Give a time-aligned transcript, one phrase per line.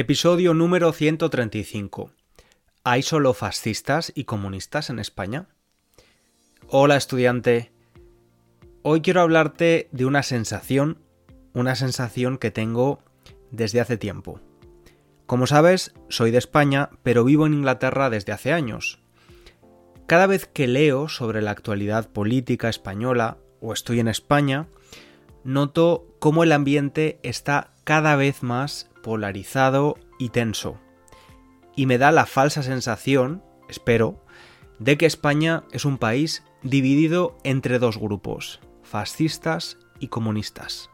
[0.00, 2.12] Episodio número 135.
[2.84, 5.48] ¿Hay solo fascistas y comunistas en España?
[6.68, 7.72] Hola estudiante.
[8.82, 10.98] Hoy quiero hablarte de una sensación,
[11.52, 13.02] una sensación que tengo
[13.50, 14.40] desde hace tiempo.
[15.26, 19.00] Como sabes, soy de España, pero vivo en Inglaterra desde hace años.
[20.06, 24.68] Cada vez que leo sobre la actualidad política española o estoy en España,
[25.42, 30.78] noto cómo el ambiente está cada vez más polarizado y tenso.
[31.76, 34.24] Y me da la falsa sensación, espero,
[34.78, 40.90] de que España es un país dividido entre dos grupos, fascistas y comunistas.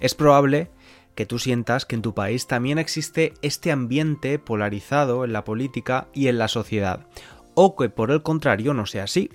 [0.00, 0.70] Es probable
[1.14, 6.08] que tú sientas que en tu país también existe este ambiente polarizado en la política
[6.14, 7.06] y en la sociedad,
[7.54, 9.30] o que por el contrario no sea así.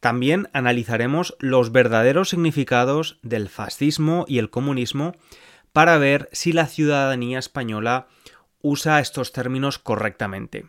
[0.00, 5.14] También analizaremos los verdaderos significados del fascismo y el comunismo
[5.72, 8.08] para ver si la ciudadanía española
[8.60, 10.66] usa estos términos correctamente.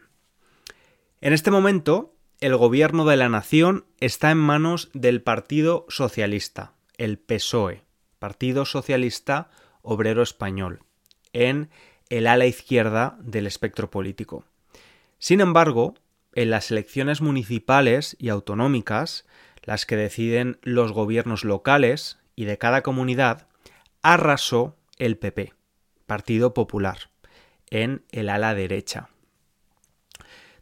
[1.20, 7.18] En este momento, el gobierno de la nación está en manos del Partido Socialista, el
[7.18, 7.84] PSOE,
[8.20, 9.50] Partido Socialista
[9.82, 10.82] Obrero Español,
[11.32, 11.70] en
[12.18, 14.46] el ala izquierda del espectro político.
[15.18, 15.96] Sin embargo,
[16.36, 19.26] en las elecciones municipales y autonómicas,
[19.64, 23.48] las que deciden los gobiernos locales y de cada comunidad,
[24.04, 25.54] arrasó el PP,
[26.06, 27.10] Partido Popular,
[27.72, 29.10] en el ala derecha.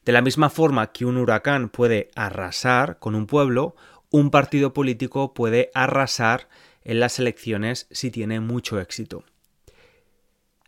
[0.05, 3.75] De la misma forma que un huracán puede arrasar con un pueblo,
[4.09, 6.47] un partido político puede arrasar
[6.83, 9.25] en las elecciones si tiene mucho éxito.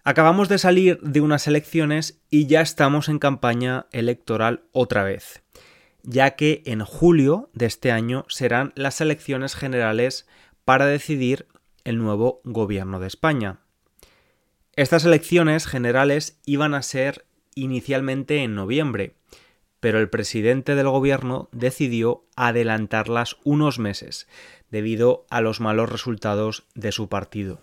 [0.05, 5.43] Acabamos de salir de unas elecciones y ya estamos en campaña electoral otra vez,
[6.03, 10.27] ya que en julio de este año serán las elecciones generales
[10.65, 11.47] para decidir
[11.85, 13.59] el nuevo gobierno de España.
[14.75, 17.25] Estas elecciones generales iban a ser
[17.55, 19.15] inicialmente en noviembre,
[19.79, 24.27] pero el presidente del gobierno decidió adelantarlas unos meses
[24.69, 27.61] debido a los malos resultados de su partido.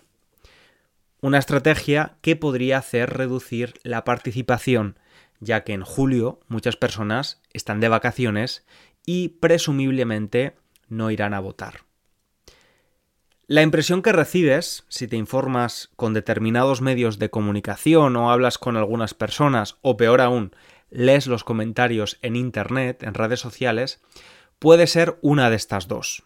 [1.21, 4.97] Una estrategia que podría hacer reducir la participación,
[5.39, 8.65] ya que en julio muchas personas están de vacaciones
[9.05, 10.55] y presumiblemente
[10.89, 11.81] no irán a votar.
[13.45, 18.75] La impresión que recibes, si te informas con determinados medios de comunicación o hablas con
[18.75, 20.55] algunas personas, o peor aún,
[20.89, 24.01] lees los comentarios en Internet, en redes sociales,
[24.57, 26.23] puede ser una de estas dos.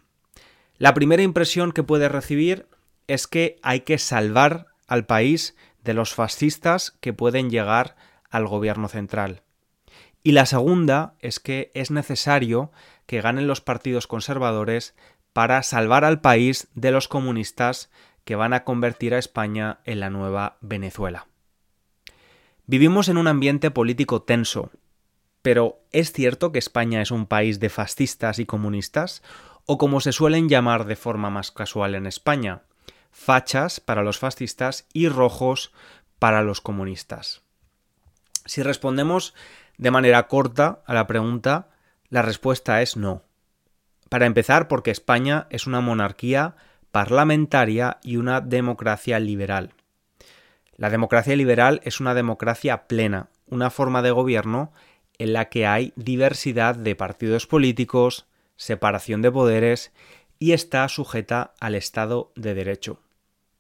[0.78, 2.68] La primera impresión que puedes recibir
[3.08, 7.96] es que hay que salvar al país de los fascistas que pueden llegar
[8.30, 9.44] al gobierno central.
[10.24, 12.72] Y la segunda es que es necesario
[13.06, 14.96] que ganen los partidos conservadores
[15.34, 17.92] para salvar al país de los comunistas
[18.24, 21.28] que van a convertir a España en la nueva Venezuela.
[22.66, 24.72] Vivimos en un ambiente político tenso,
[25.44, 29.22] pero ¿es cierto que España es un país de fascistas y comunistas?
[29.68, 32.64] O como se suelen llamar de forma más casual en España,
[33.16, 35.72] fachas para los fascistas y rojos
[36.20, 37.44] para los comunistas.
[38.46, 39.34] Si respondemos
[39.78, 41.70] de manera corta a la pregunta,
[42.10, 43.24] la respuesta es no.
[44.10, 46.56] Para empezar, porque España es una monarquía
[46.92, 49.74] parlamentaria y una democracia liberal.
[50.76, 54.74] La democracia liberal es una democracia plena, una forma de gobierno
[55.18, 58.28] en la que hay diversidad de partidos políticos,
[58.58, 59.94] separación de poderes
[60.38, 63.00] y está sujeta al Estado de Derecho.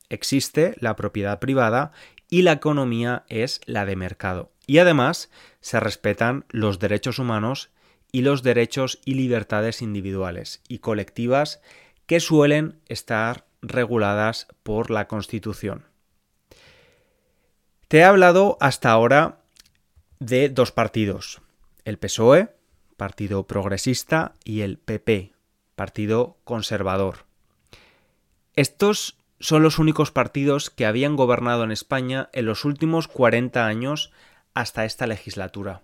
[0.09, 1.91] Existe la propiedad privada
[2.29, 4.51] y la economía es la de mercado.
[4.67, 5.29] Y además
[5.61, 7.69] se respetan los derechos humanos
[8.11, 11.61] y los derechos y libertades individuales y colectivas
[12.05, 15.85] que suelen estar reguladas por la Constitución.
[17.87, 19.41] Te he hablado hasta ahora
[20.19, 21.41] de dos partidos,
[21.83, 22.49] el PSOE,
[22.97, 25.33] Partido Progresista, y el PP,
[25.75, 27.25] Partido Conservador.
[28.55, 34.11] Estos son los únicos partidos que habían gobernado en España en los últimos 40 años
[34.53, 35.83] hasta esta legislatura.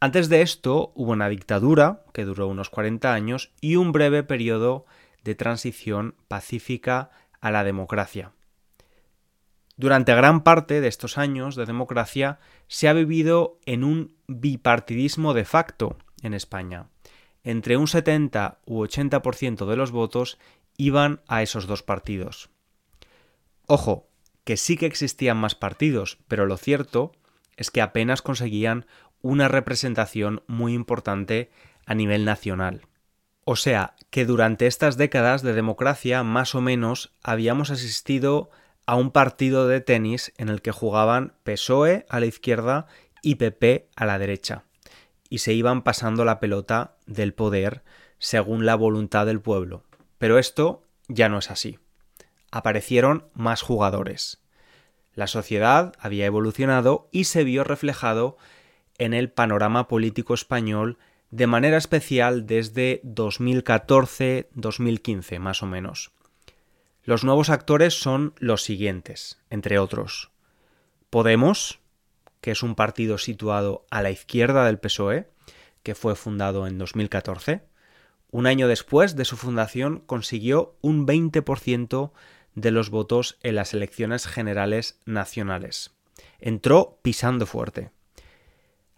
[0.00, 4.86] Antes de esto hubo una dictadura que duró unos 40 años y un breve periodo
[5.24, 7.10] de transición pacífica
[7.40, 8.32] a la democracia.
[9.76, 15.44] Durante gran parte de estos años de democracia se ha vivido en un bipartidismo de
[15.44, 16.88] facto en España.
[17.44, 20.38] Entre un 70 u 80% de los votos
[20.78, 22.48] iban a esos dos partidos.
[23.66, 24.08] Ojo,
[24.44, 27.12] que sí que existían más partidos, pero lo cierto
[27.58, 28.86] es que apenas conseguían
[29.20, 31.50] una representación muy importante
[31.84, 32.86] a nivel nacional.
[33.44, 38.50] O sea, que durante estas décadas de democracia más o menos habíamos asistido
[38.86, 42.86] a un partido de tenis en el que jugaban PSOE a la izquierda
[43.20, 44.64] y PP a la derecha,
[45.28, 47.82] y se iban pasando la pelota del poder
[48.18, 49.87] según la voluntad del pueblo.
[50.18, 51.78] Pero esto ya no es así.
[52.50, 54.42] Aparecieron más jugadores.
[55.14, 58.36] La sociedad había evolucionado y se vio reflejado
[58.98, 60.98] en el panorama político español
[61.30, 66.10] de manera especial desde 2014-2015 más o menos.
[67.02, 70.30] Los nuevos actores son los siguientes, entre otros.
[71.10, 71.80] Podemos,
[72.40, 75.30] que es un partido situado a la izquierda del PSOE,
[75.82, 77.62] que fue fundado en 2014.
[78.30, 82.12] Un año después de su fundación consiguió un 20%
[82.54, 85.92] de los votos en las elecciones generales nacionales.
[86.38, 87.90] Entró pisando fuerte.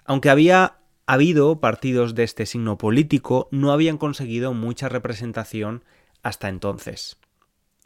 [0.05, 5.85] Aunque había habido partidos de este signo político, no habían conseguido mucha representación
[6.23, 7.19] hasta entonces.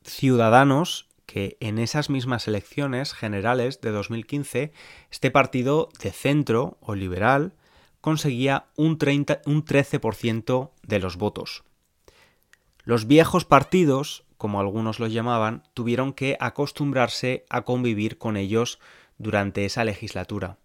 [0.02, 4.72] Ciudadanos que en esas mismas elecciones generales de 2015
[5.10, 7.54] este partido de centro o liberal
[8.04, 11.64] conseguía un, 30, un 13% de los votos.
[12.84, 18.78] Los viejos partidos, como algunos los llamaban, tuvieron que acostumbrarse a convivir con ellos
[19.16, 20.58] durante esa legislatura.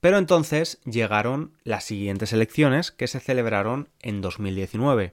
[0.00, 5.12] Pero entonces llegaron las siguientes elecciones que se celebraron en 2019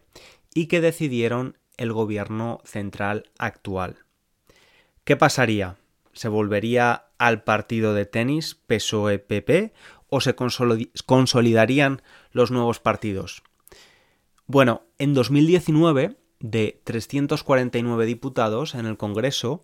[0.54, 4.06] y que decidieron el gobierno central actual.
[5.04, 5.76] ¿Qué pasaría?
[6.14, 9.74] ¿Se volvería al partido de tenis PSOE-PP
[10.08, 13.44] o se consolidarían los nuevos partidos?
[14.48, 19.64] Bueno, en 2019, de 349 diputados en el Congreso,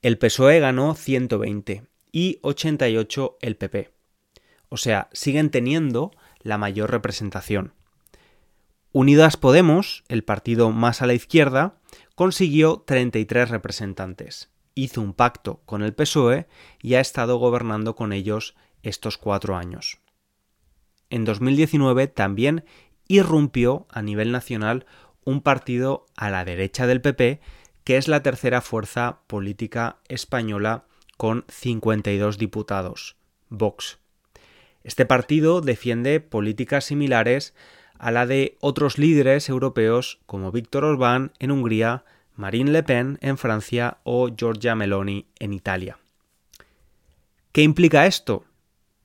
[0.00, 3.90] el PSOE ganó 120 y 88 el PP.
[4.68, 7.74] O sea, siguen teniendo la mayor representación.
[8.92, 11.80] Unidas Podemos, el partido más a la izquierda,
[12.14, 16.46] consiguió 33 representantes, hizo un pacto con el PSOE
[16.80, 19.98] y ha estado gobernando con ellos estos cuatro años.
[21.10, 22.64] En 2019 también
[23.06, 24.86] irrumpió a nivel nacional
[25.24, 27.40] un partido a la derecha del PP,
[27.84, 30.84] que es la tercera fuerza política española
[31.16, 33.16] con 52 diputados,
[33.48, 33.98] Vox.
[34.82, 37.54] Este partido defiende políticas similares
[37.98, 42.04] a la de otros líderes europeos como Víctor Orbán en Hungría,
[42.36, 45.98] Marine Le Pen en Francia o Giorgia Meloni en Italia.
[47.52, 48.44] ¿Qué implica esto?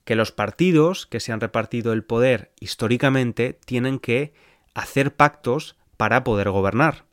[0.03, 4.33] Que los partidos que se han repartido el poder históricamente tienen que
[4.73, 7.05] hacer pactos para poder gobernar.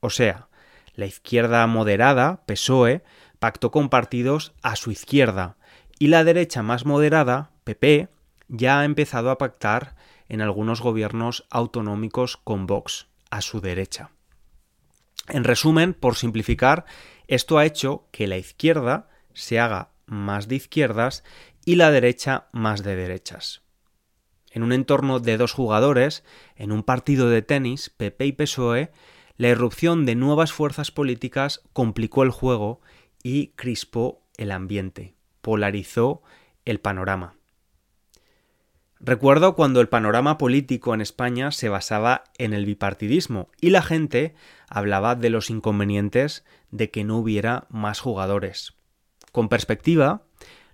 [0.00, 0.48] O sea,
[0.94, 3.04] la izquierda moderada, PSOE,
[3.38, 5.56] pactó con partidos a su izquierda
[5.98, 8.08] y la derecha más moderada, PP,
[8.48, 9.94] ya ha empezado a pactar
[10.28, 14.10] en algunos gobiernos autonómicos con Vox, a su derecha.
[15.28, 16.84] En resumen, por simplificar,
[17.26, 21.24] esto ha hecho que la izquierda se haga más de izquierdas
[21.64, 23.62] y la derecha más de derechas.
[24.50, 28.92] En un entorno de dos jugadores, en un partido de tenis, PP y PSOE,
[29.36, 32.80] la irrupción de nuevas fuerzas políticas complicó el juego
[33.22, 36.22] y crispó el ambiente, polarizó
[36.64, 37.35] el panorama.
[39.00, 44.34] Recuerdo cuando el panorama político en España se basaba en el bipartidismo y la gente
[44.68, 48.74] hablaba de los inconvenientes de que no hubiera más jugadores.
[49.32, 50.22] Con perspectiva,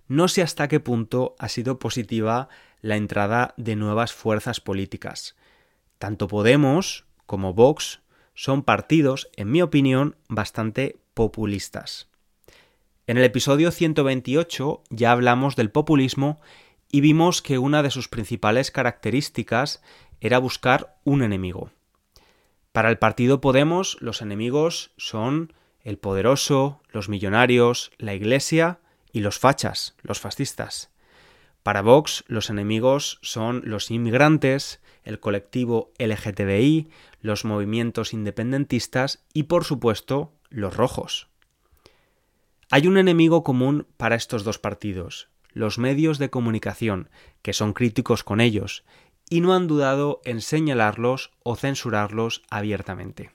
[0.07, 2.47] no sé hasta qué punto ha sido positiva
[2.81, 5.35] la entrada de nuevas fuerzas políticas.
[5.97, 8.01] Tanto Podemos como Vox
[8.33, 12.09] son partidos, en mi opinión, bastante populistas.
[13.05, 16.39] En el episodio 128 ya hablamos del populismo
[16.93, 19.81] y vimos que una de sus principales características
[20.21, 21.71] era buscar un enemigo.
[22.71, 28.77] Para el partido Podemos los enemigos son el poderoso, los millonarios, la iglesia
[29.11, 30.91] y los fachas, los fascistas.
[31.63, 39.63] Para Vox los enemigos son los inmigrantes, el colectivo LGTBI, los movimientos independentistas y por
[39.63, 41.27] supuesto los rojos.
[42.69, 47.09] Hay un enemigo común para estos dos partidos, los medios de comunicación,
[47.41, 48.83] que son críticos con ellos,
[49.29, 53.31] y no han dudado en señalarlos o censurarlos abiertamente.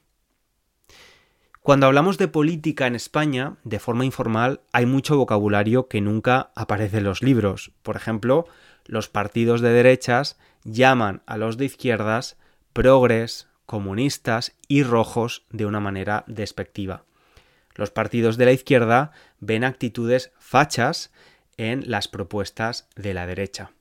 [1.62, 6.98] Cuando hablamos de política en España, de forma informal, hay mucho vocabulario que nunca aparece
[6.98, 7.72] en los libros.
[7.82, 8.46] Por ejemplo,
[8.86, 12.38] los partidos de derechas llaman a los de izquierdas
[12.72, 17.04] progres, comunistas y rojos de una manera despectiva.
[17.74, 21.12] Los partidos de la izquierda ven actitudes fachas
[21.58, 23.72] en las propuestas de la derecha.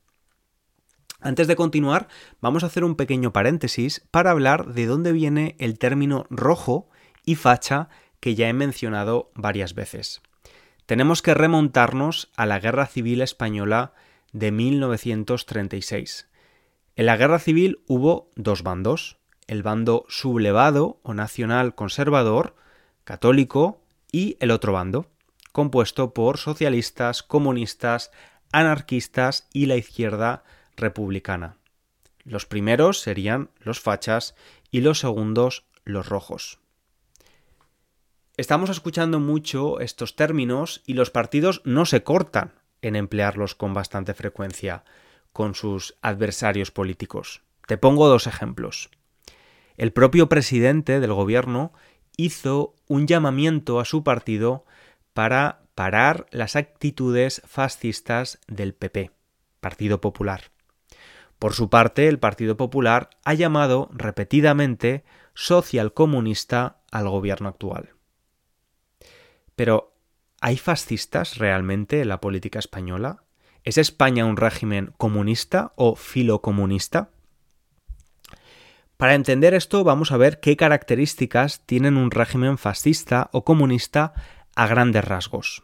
[1.19, 2.09] Antes de continuar,
[2.41, 6.89] vamos a hacer un pequeño paréntesis para hablar de dónde viene el término rojo
[7.23, 10.21] y facha que ya he mencionado varias veces.
[10.85, 13.93] Tenemos que remontarnos a la Guerra Civil Española
[14.31, 16.29] de 1936.
[16.95, 19.17] En la Guerra Civil hubo dos bandos,
[19.47, 22.55] el bando sublevado o nacional conservador,
[23.03, 23.81] católico,
[24.11, 25.07] y el otro bando,
[25.57, 28.11] compuesto por socialistas, comunistas,
[28.51, 30.43] anarquistas y la izquierda
[30.75, 31.57] republicana.
[32.23, 34.35] Los primeros serían los fachas
[34.69, 36.59] y los segundos los rojos.
[38.37, 44.13] Estamos escuchando mucho estos términos y los partidos no se cortan en emplearlos con bastante
[44.13, 44.83] frecuencia
[45.33, 47.41] con sus adversarios políticos.
[47.65, 48.91] Te pongo dos ejemplos.
[49.75, 51.73] El propio presidente del gobierno
[52.15, 54.63] hizo un llamamiento a su partido
[55.17, 59.09] para parar las actitudes fascistas del PP,
[59.59, 60.51] Partido Popular.
[61.39, 67.95] Por su parte, el Partido Popular ha llamado repetidamente socialcomunista al gobierno actual.
[69.55, 69.95] Pero,
[70.39, 73.23] ¿hay fascistas realmente en la política española?
[73.63, 77.09] ¿Es España un régimen comunista o filocomunista?
[78.97, 84.13] Para entender esto vamos a ver qué características tienen un régimen fascista o comunista
[84.57, 85.63] a grandes rasgos.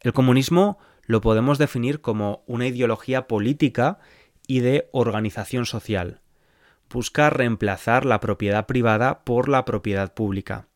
[0.00, 4.00] El comunismo lo podemos definir como una ideología política
[4.48, 6.20] y de organización social.
[6.90, 10.66] Busca reemplazar la propiedad privada por la propiedad pública.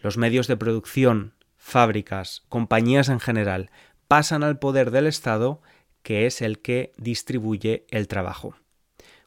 [0.00, 3.72] Los medios de producción, fábricas, compañías en general,
[4.06, 5.60] pasan al poder del Estado,
[6.04, 8.54] que es el que distribuye el trabajo.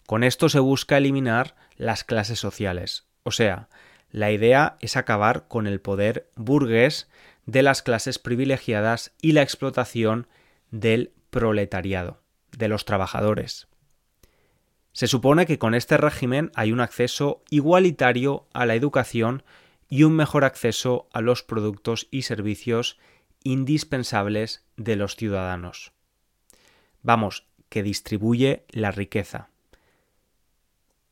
[0.07, 3.67] Con esto se busca eliminar las clases sociales, o sea,
[4.11, 7.09] la idea es acabar con el poder burgués
[7.45, 10.27] de las clases privilegiadas y la explotación
[10.71, 12.21] del proletariado,
[12.57, 13.67] de los trabajadores.
[14.91, 19.43] Se supone que con este régimen hay un acceso igualitario a la educación
[19.87, 22.97] y un mejor acceso a los productos y servicios
[23.43, 25.93] indispensables de los ciudadanos.
[27.01, 29.49] Vamos, que distribuye la riqueza.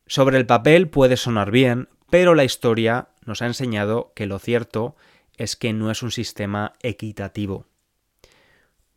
[0.08, 4.96] Sobre el papel puede sonar bien, pero la historia nos ha enseñado que lo cierto
[5.38, 7.66] es que no es un sistema equitativo.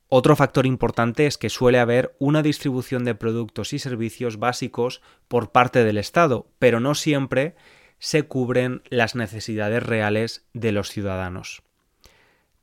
[0.09, 5.53] Otro factor importante es que suele haber una distribución de productos y servicios básicos por
[5.53, 7.55] parte del Estado, pero no siempre
[8.01, 11.63] se cubren las necesidades reales de los ciudadanos.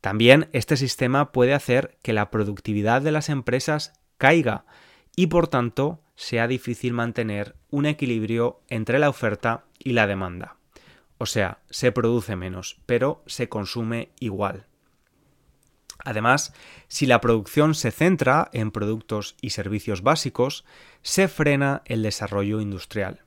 [0.02, 4.66] También este sistema puede hacer que la productividad de las empresas caiga
[5.16, 10.56] y por tanto sea difícil mantener un equilibrio entre la oferta y la demanda.
[11.16, 14.66] O sea, se produce menos, pero se consume igual.
[16.04, 16.52] Además,
[16.88, 20.64] si la producción se centra en productos y servicios básicos,
[21.02, 23.22] se frena el desarrollo industrial.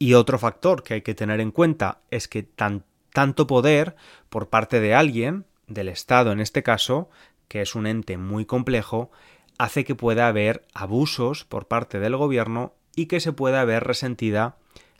[0.00, 3.94] Y otro factor que hay que tener en cuenta es que tanto poder
[4.28, 7.08] por parte de alguien, del Estado en este caso,
[7.46, 9.12] que es un ente muy complejo,
[9.58, 14.56] hace que pueda haber abusos por parte del gobierno y que se pueda ver resentida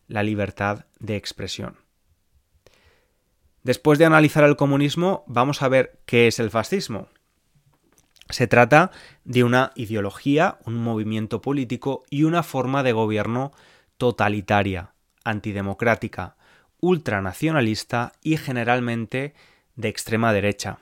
[0.09, 1.77] la libertad de expresión.
[3.63, 7.09] Después de analizar el comunismo, vamos a ver qué es el fascismo.
[8.31, 8.91] Se trata
[9.25, 13.53] de una ideología, un movimiento político y una forma de gobierno
[13.97, 14.93] totalitaria,
[15.25, 16.37] antidemocrática,
[16.81, 19.35] ultranacionalista y generalmente
[19.77, 20.79] de extrema derecha.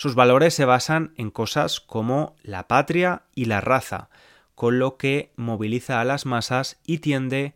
[0.00, 4.08] Sus valores se basan en cosas como la patria y la raza,
[4.54, 7.52] con lo que moviliza a las masas y tiende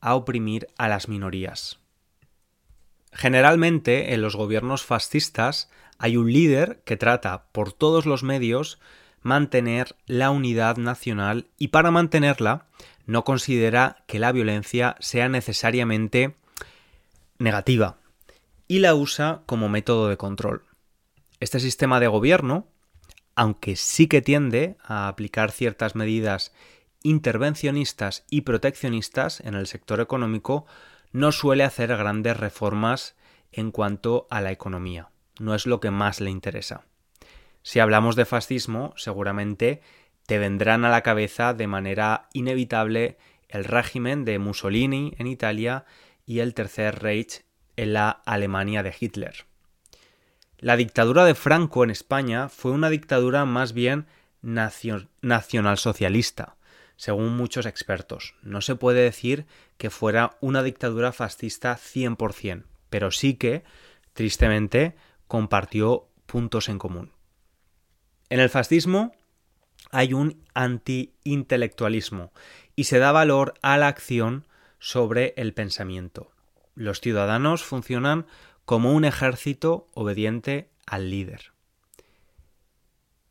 [0.00, 1.80] a oprimir a las minorías.
[3.12, 8.78] Generalmente en los gobiernos fascistas hay un líder que trata por todos los medios
[9.20, 12.66] mantener la unidad nacional y para mantenerla
[13.06, 16.36] no considera que la violencia sea necesariamente
[17.38, 17.96] negativa
[18.68, 20.67] y la usa como método de control.
[21.40, 22.66] Este sistema de gobierno,
[23.36, 26.52] aunque sí que tiende a aplicar ciertas medidas
[27.04, 30.66] intervencionistas y proteccionistas en el sector económico,
[31.12, 33.14] no suele hacer grandes reformas
[33.52, 35.10] en cuanto a la economía.
[35.38, 36.86] No es lo que más le interesa.
[37.62, 39.80] Si hablamos de fascismo, seguramente
[40.26, 43.16] te vendrán a la cabeza de manera inevitable
[43.48, 45.84] el régimen de Mussolini en Italia
[46.26, 47.44] y el Tercer Reich
[47.76, 49.46] en la Alemania de Hitler.
[50.60, 54.08] La dictadura de Franco en España fue una dictadura más bien
[54.42, 56.56] nacionalsocialista,
[56.96, 58.34] según muchos expertos.
[58.42, 59.46] No se puede decir
[59.76, 63.62] que fuera una dictadura fascista 100%, pero sí que,
[64.14, 64.96] tristemente,
[65.28, 67.12] compartió puntos en común.
[68.28, 69.12] En el fascismo
[69.92, 72.32] hay un anti-intelectualismo
[72.74, 74.44] y se da valor a la acción
[74.80, 76.32] sobre el pensamiento.
[76.74, 78.26] Los ciudadanos funcionan
[78.68, 81.52] como un ejército obediente al líder.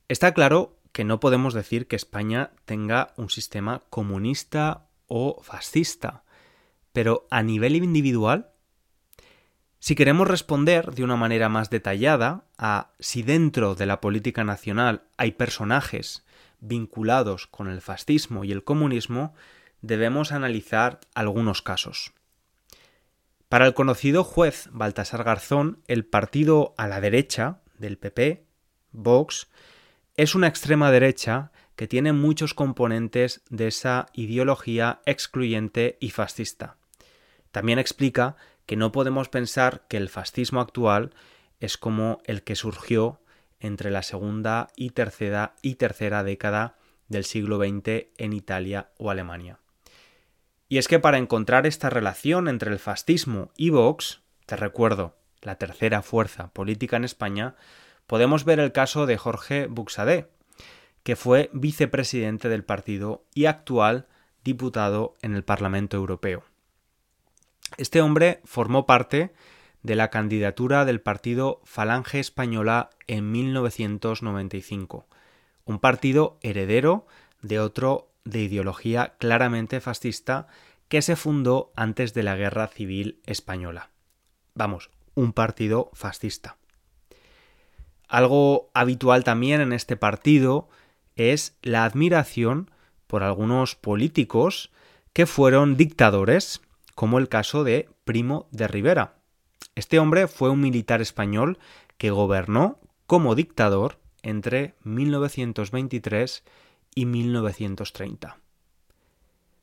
[0.08, 6.24] Está claro que no podemos decir que España tenga un sistema comunista o fascista,
[6.91, 8.50] pero a nivel individual
[9.77, 15.03] si queremos responder de una manera más detallada a si dentro de la política nacional
[15.17, 16.25] hay personajes
[16.62, 19.36] vinculados con el fascismo y el comunismo,
[19.84, 22.16] debemos analizar algunos casos.
[23.50, 28.46] Para el conocido juez Baltasar Garzón, el partido a la derecha del PP,
[28.92, 29.48] Vox,
[30.18, 36.75] es una extrema derecha que tiene muchos componentes de esa ideología excluyente y fascista.
[37.51, 38.36] También explica
[38.66, 41.13] que no podemos pensar que el fascismo actual
[41.62, 43.22] es como el que surgió
[43.62, 46.75] entre la segunda y tercera y tercera década
[47.08, 49.60] del siglo XX en Italia o Alemania.
[50.69, 55.55] Y es que para encontrar esta relación entre el fascismo y Vox, te recuerdo, la
[55.55, 57.55] tercera fuerza política en España,
[58.05, 60.29] podemos ver el caso de Jorge Buxadé,
[61.03, 64.07] que fue vicepresidente del partido y actual
[64.44, 66.44] diputado en el Parlamento Europeo.
[67.77, 69.33] Este hombre formó parte
[69.83, 75.05] de la candidatura del partido Falange Española en 1995,
[75.65, 77.07] un partido heredero
[77.42, 80.48] de otro de ideología claramente fascista
[80.87, 83.90] que se fundó antes de la Guerra Civil Española.
[84.53, 86.57] Vamos, un partido fascista.
[88.07, 90.70] Algo habitual también en este partido
[91.16, 92.72] es la admiración
[93.07, 94.72] por algunos políticos
[95.13, 96.61] que fueron dictadores
[96.96, 99.16] como el caso de Primo de Rivera.
[99.75, 101.59] Este hombre fue un militar español
[101.98, 106.44] que gobernó como dictador entre 1923
[106.98, 108.40] y 1930.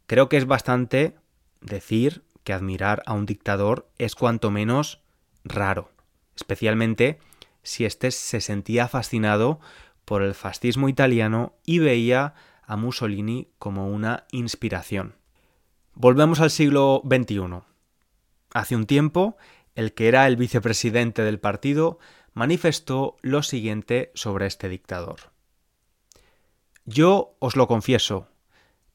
[0.06, 1.16] Creo que es bastante
[1.60, 5.00] decir que admirar a un dictador es cuanto menos
[5.42, 5.90] raro,
[6.36, 7.18] especialmente
[7.64, 9.58] si éste se sentía fascinado
[10.04, 15.16] por el fascismo italiano y veía a Mussolini como una inspiración.
[15.92, 17.62] Volvemos al siglo XXI.
[18.52, 19.36] Hace un tiempo,
[19.74, 21.98] el que era el vicepresidente del partido
[22.32, 25.33] manifestó lo siguiente sobre este dictador.
[26.86, 28.28] Yo os lo confieso,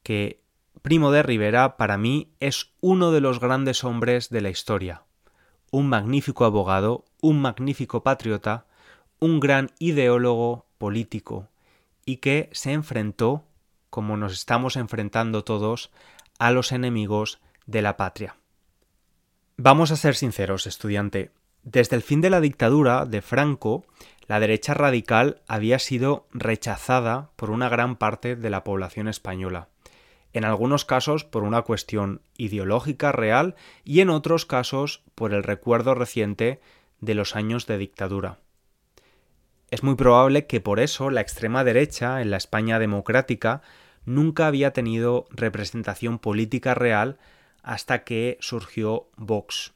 [0.03, 0.41] que
[0.81, 5.03] Primo de Rivera para mí es uno de los grandes hombres de la historia,
[5.71, 8.65] un magnífico abogado, un magnífico patriota,
[9.19, 11.47] un gran ideólogo político,
[12.05, 13.43] y que se enfrentó,
[13.89, 15.91] como nos estamos enfrentando todos,
[16.37, 18.37] a los enemigos de la patria.
[19.57, 21.31] Vamos a ser sinceros, estudiante.
[21.63, 23.85] Desde el fin de la dictadura de Franco,
[24.27, 29.69] la derecha radical había sido rechazada por una gran parte de la población española,
[30.33, 35.95] en algunos casos por una cuestión ideológica real y en otros casos por el recuerdo
[35.95, 36.61] reciente
[37.01, 38.39] de los años de dictadura.
[39.71, 43.61] Es muy probable que por eso la extrema derecha en la España democrática
[44.05, 47.19] nunca había tenido representación política real
[47.61, 49.73] hasta que surgió Vox.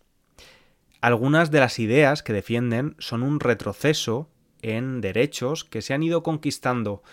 [1.04, 4.30] Algunas de las ideas que defienden son un retroceso
[4.62, 7.04] en derechos que se han ido conquistando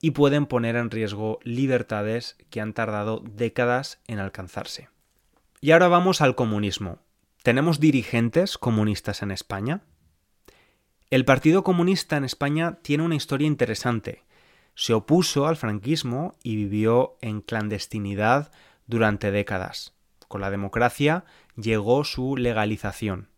[0.00, 4.88] y pueden poner en riesgo libertades que han tardado décadas en alcanzarse.
[5.60, 7.00] Y ahora vamos al comunismo.
[7.42, 9.82] ¿Tenemos dirigentes comunistas en España?
[11.10, 14.22] El Partido Comunista en España tiene una historia interesante,
[14.76, 18.52] se opuso al franquismo y vivió en clandestinidad
[18.86, 19.96] durante décadas.
[20.28, 21.24] Con la democracia
[21.56, 23.28] llegó su legalización.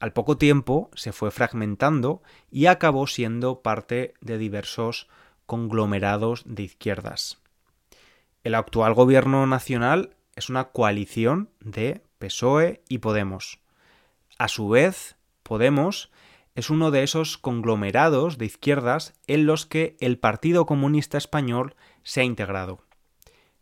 [0.00, 5.08] Al poco tiempo se fue fragmentando y acabó siendo parte de diversos
[5.44, 7.38] conglomerados de izquierdas.
[8.42, 13.60] El actual gobierno nacional es una coalición de PSOE y Podemos.
[14.38, 16.10] A su vez, Podemos
[16.54, 22.22] es uno de esos conglomerados de izquierdas en los que el Partido Comunista Español se
[22.22, 22.80] ha integrado.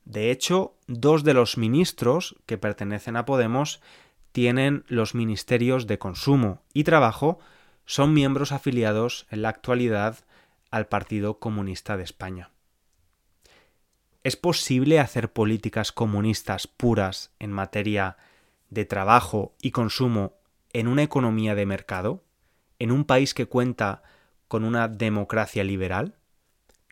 [0.04, 3.80] De hecho, dos de los ministros que pertenecen a Podemos
[4.38, 7.40] tienen los ministerios de Consumo y Trabajo,
[7.86, 10.18] son miembros afiliados en la actualidad
[10.70, 12.52] al Partido Comunista de España.
[14.22, 18.16] ¿Es posible hacer políticas comunistas puras en materia
[18.70, 20.34] de trabajo y consumo
[20.72, 22.22] en una economía de mercado?
[22.78, 24.04] ¿En un país que cuenta
[24.46, 26.14] con una democracia liberal?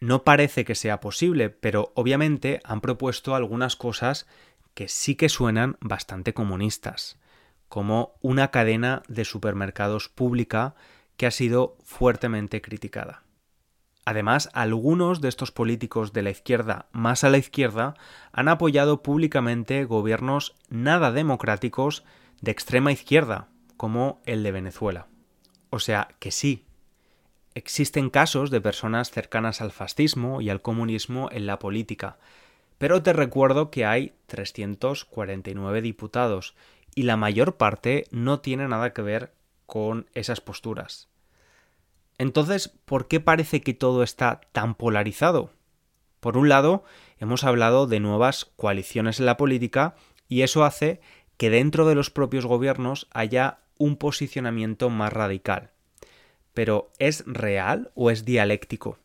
[0.00, 4.26] No parece que sea posible, pero obviamente han propuesto algunas cosas
[4.74, 7.20] que sí que suenan bastante comunistas,
[7.68, 10.74] como una cadena de supermercados pública
[11.16, 13.22] que ha sido fuertemente criticada.
[14.04, 17.94] Además, algunos de estos políticos de la izquierda más a la izquierda
[18.32, 22.04] han apoyado públicamente gobiernos nada democráticos
[22.40, 25.08] de extrema izquierda, como el de Venezuela.
[25.70, 26.66] O sea que sí,
[27.54, 32.18] existen casos de personas cercanas al fascismo y al comunismo en la política,
[32.78, 36.54] pero te recuerdo que hay 349 diputados
[36.96, 39.32] y la mayor parte no tiene nada que ver
[39.66, 41.08] con esas posturas.
[42.18, 45.52] Entonces, ¿por qué parece que todo está tan polarizado?
[46.20, 46.84] Por un lado,
[47.18, 49.94] hemos hablado de nuevas coaliciones en la política
[50.26, 51.00] y eso hace
[51.36, 55.70] que dentro de los propios gobiernos haya un posicionamiento más radical.
[56.54, 58.98] Pero ¿es real o es dialéctico?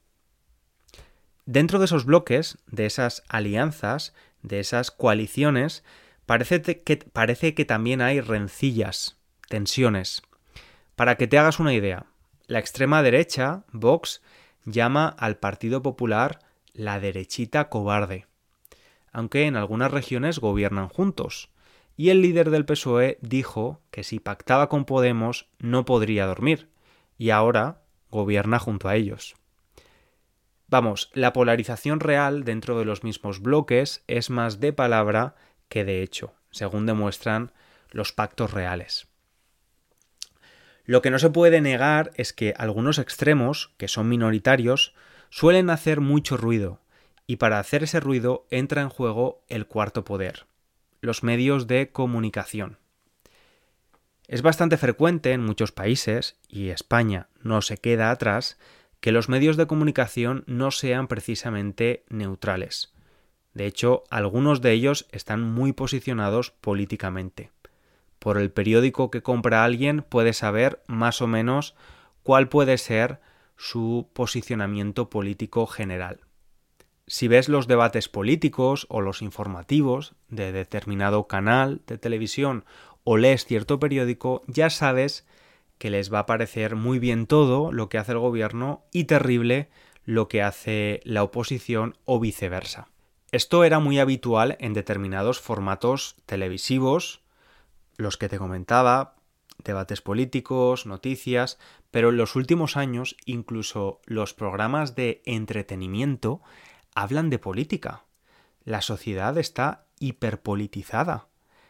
[1.46, 5.84] Dentro de esos bloques, de esas alianzas, de esas coaliciones,
[6.32, 9.18] parece que, parece que también hay rencillas,
[9.50, 10.22] tensiones.
[10.96, 12.06] Para que te hagas una idea,
[12.48, 14.22] la extrema derecha, Vox,
[14.64, 16.40] llama al Partido Popular
[16.72, 18.28] la derechita cobarde,
[19.12, 21.50] aunque en algunas regiones gobiernan juntos.
[21.98, 26.70] Y el líder del PSOE dijo que si pactaba con Podemos no podría dormir,
[27.18, 29.36] y ahora gobierna junto a ellos.
[30.70, 35.36] Vamos, la polarización real dentro de los mismos bloques es más de palabra
[35.72, 37.54] que de hecho, según demuestran
[37.92, 39.08] los pactos reales.
[40.84, 44.94] Lo que no se puede negar es que algunos extremos, que son minoritarios,
[45.30, 46.82] suelen hacer mucho ruido,
[47.26, 50.46] y para hacer ese ruido entra en juego el cuarto poder,
[51.00, 52.78] los medios de comunicación.
[54.28, 58.58] Es bastante frecuente en muchos países, y España no se queda atrás,
[59.00, 62.92] que los medios de comunicación no sean precisamente neutrales.
[63.54, 67.52] De hecho, algunos de ellos están muy posicionados políticamente
[68.22, 71.74] por el periódico que compra alguien puede saber más o menos
[72.22, 73.20] cuál puede ser
[73.58, 76.20] su posicionamiento político general.
[77.08, 82.64] Si ves los debates políticos o los informativos de determinado canal de televisión
[83.04, 85.26] o lees cierto periódico, ya sabes
[85.80, 89.70] que les va a parecer muy bien todo lo que hace el gobierno y terrible
[90.06, 92.88] lo que hace la oposición o viceversa.
[93.32, 97.22] Esto era muy habitual en determinados formatos televisivos
[97.96, 99.16] los que te comentaba,
[99.64, 101.58] debates políticos, noticias,
[101.92, 106.42] pero en los últimos años incluso los programas de entretenimiento
[106.94, 108.04] hablan de política.
[108.66, 111.28] La sociedad está hiperpolitizada.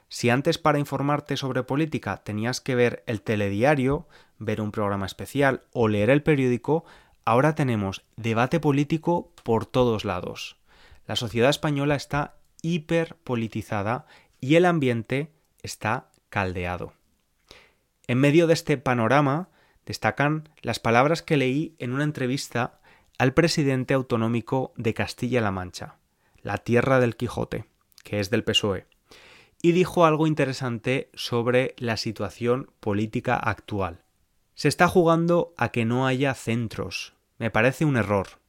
[0.10, 4.08] Si antes para informarte sobre política tenías que ver el telediario,
[4.40, 6.86] ver un programa especial o leer el periódico,
[7.24, 10.61] ahora tenemos debate político por todos lados.
[11.06, 14.06] La sociedad española está hiperpolitizada
[14.40, 16.94] y el ambiente está caldeado.
[18.08, 19.50] En medio de este panorama
[19.86, 22.80] destacan las palabras que leí en una entrevista
[23.18, 25.98] al presidente autonómico de Castilla-La Mancha,
[26.42, 27.66] la tierra del Quijote,
[28.04, 28.88] que es del PSOE,
[29.62, 34.02] y dijo algo interesante sobre la situación política actual.
[34.56, 37.14] Se está jugando a que no haya centros.
[37.38, 38.41] Me parece un error.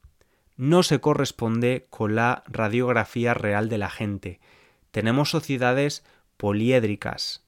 [0.57, 4.41] No se corresponde con la radiografía real de la gente.
[4.91, 6.05] Tenemos sociedades
[6.37, 7.43] poliédricas,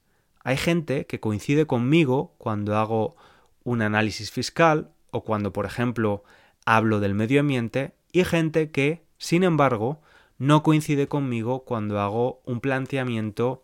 [0.45, 3.17] hay gente que coincide conmigo cuando hago
[3.65, 6.23] un análisis fiscal o cuando, por ejemplo,
[6.67, 10.03] hablo del medio ambiente y gente que, sin embargo,
[10.37, 13.63] no coincide conmigo cuando hago un planteamiento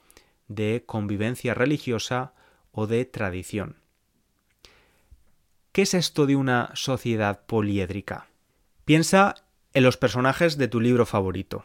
[0.48, 2.32] de convivencia religiosa
[2.72, 3.76] o de tradición.
[5.72, 8.29] ¿Qué es esto de una sociedad poliédrica?
[8.90, 9.36] Piensa
[9.72, 11.64] en los personajes de tu libro favorito.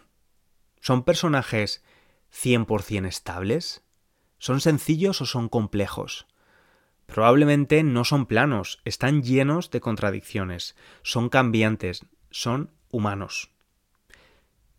[0.79, 1.83] ¿Son personajes
[2.31, 3.81] 100% estables?
[4.37, 6.27] ¿Son sencillos o son complejos?
[7.07, 13.49] Probablemente no son planos, están llenos de contradicciones, son cambiantes, son humanos.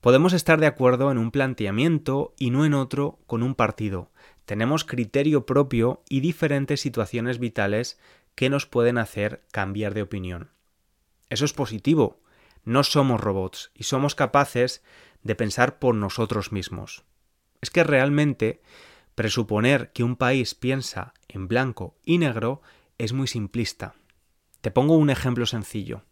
[0.01, 4.13] Podemos estar de acuerdo en un planteamiento y no en otro con un partido.
[4.45, 7.99] Tenemos criterio propio y diferentes situaciones vitales
[8.37, 10.51] que nos pueden hacer cambiar de opinión.
[11.29, 12.21] Eso es positivo.
[12.67, 14.83] No somos robots y somos capaces
[15.23, 17.05] de pensar por nosotros mismos.
[17.61, 18.61] Es que realmente
[19.15, 22.61] presuponer que un país piensa en blanco y negro
[22.99, 23.95] es muy simplista.
[24.61, 26.03] Te pongo un ejemplo sencillo.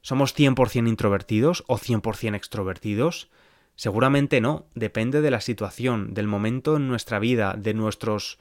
[0.00, 3.28] ¿Somos 100% introvertidos o 100% extrovertidos?
[3.74, 8.38] Seguramente no, depende de la situación, del momento en nuestra vida, de nuestros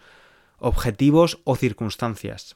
[0.59, 2.55] objetivos o circunstancias.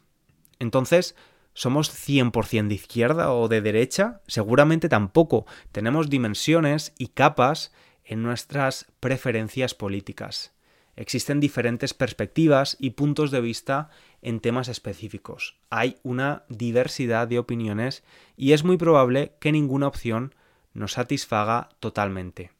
[0.59, 1.15] Entonces,
[1.53, 4.21] ¿somos 100% de izquierda o de derecha?
[4.27, 5.45] Seguramente tampoco.
[5.71, 7.71] Tenemos dimensiones y capas
[8.03, 10.53] en nuestras preferencias políticas.
[10.95, 13.89] Existen diferentes perspectivas y puntos de vista
[14.21, 15.57] en temas específicos.
[15.69, 18.03] Hay una diversidad de opiniones
[18.35, 20.35] y es muy probable que ninguna opción
[20.73, 22.51] nos satisfaga totalmente.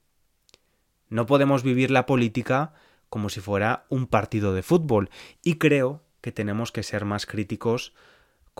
[1.10, 2.74] No podemos vivir la política
[3.10, 5.10] como si fuera un partido de fútbol
[5.44, 7.94] y creo que tenemos que ser más críticos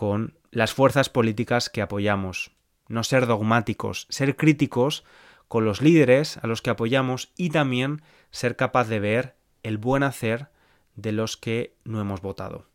[0.02, 2.50] con las fuerzas políticas que apoyamos,
[2.88, 5.04] no ser dogmáticos, ser críticos
[5.46, 10.02] con los líderes a los que apoyamos y también ser capaz de ver el buen
[10.02, 10.48] hacer
[10.96, 12.66] de los que no hemos votado.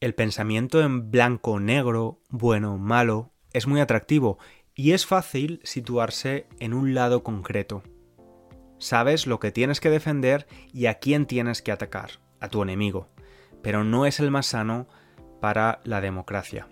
[0.00, 4.38] El pensamiento en blanco, negro, bueno, malo, es muy atractivo
[4.74, 7.82] y es fácil situarse en un lado concreto.
[8.78, 13.10] Sabes lo que tienes que defender y a quién tienes que atacar, a tu enemigo,
[13.60, 14.88] pero no es el más sano
[15.40, 16.68] para la democracia.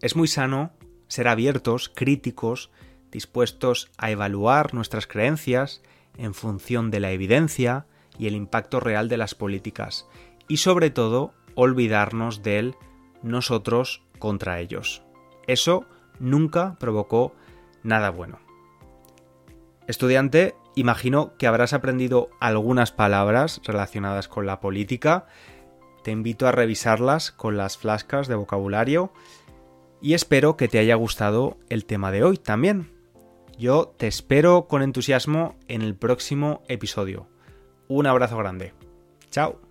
[0.00, 0.72] Es muy sano
[1.08, 2.70] ser abiertos, críticos,
[3.10, 5.82] dispuestos a evaluar nuestras creencias
[6.16, 7.86] en función de la evidencia,
[8.20, 10.06] y el impacto real de las políticas,
[10.46, 12.74] y sobre todo olvidarnos del
[13.22, 15.02] nosotros contra ellos.
[15.46, 15.86] Eso
[16.18, 17.34] nunca provocó
[17.82, 18.38] nada bueno.
[19.86, 25.26] Estudiante, imagino que habrás aprendido algunas palabras relacionadas con la política.
[26.02, 29.12] Te invito a revisarlas con las flascas de vocabulario
[30.00, 32.90] y espero que te haya gustado el tema de hoy también.
[33.58, 37.26] Yo te espero con entusiasmo en el próximo episodio.
[37.88, 38.72] Un abrazo grande.
[39.30, 39.69] Chao.